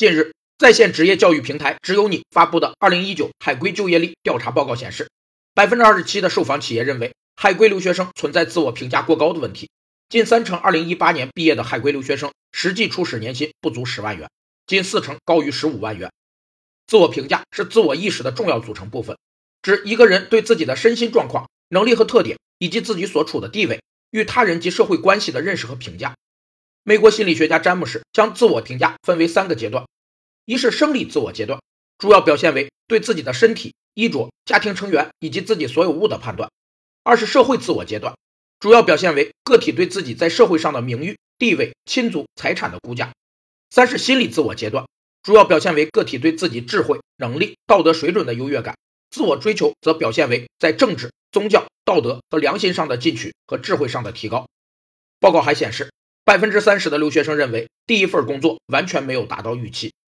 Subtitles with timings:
[0.00, 5.10] 近日，在线职业教育平台“只有你”发布的二零一九海归就业力调查报告显示，
[5.52, 9.68] 百分之二十七的受访企业认为海归留学生存在自我评价过高的问题，
[10.08, 14.30] 近三成二零一八年毕业的海归留学生实际初始年薪不足十万元，
[14.66, 16.10] 近四成高于十五万元。
[16.86, 19.18] 自我评价是自我意识的重要组成部分，
[19.60, 23.82] 指一个人对自己的身心状况、能力和特点，以及自己所处的地位
[24.12, 26.14] 与他人及社会关系的认识和评价。
[26.82, 29.86] 美国心理学家詹姆士将自我评价分为三个阶段：
[30.46, 31.60] 一是生理自我阶段，
[31.98, 36.48] 主要表现为对自己的身体、衣着、家庭成员以及自己所有物的判断；
[37.04, 38.16] 二是社会自我阶段，
[38.58, 43.12] 主要表现为个体对自己在社会上的名誉、地位、亲族、财产的估价；
[43.68, 44.86] 三是心理自我阶段，
[45.22, 48.74] 主要表现为个体对自己智慧、能力、道德水准的优越感；
[49.10, 54.48] 自我追求则表现为在政治、宗教、道德和良心上的进取和智慧上的提高。
[55.20, 55.90] 报告还显示。
[56.30, 59.92] 百分之三十的留学生认为第一份工作完全没有达到预期。